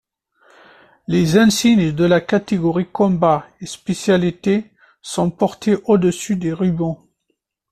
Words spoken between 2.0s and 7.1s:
la catégorie combat et spécialités sont portés au-dessus des rubans.